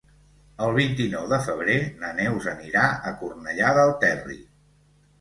[0.67, 4.45] El vint-i-nou de febrer na Neus anirà a Cornellà del Terri.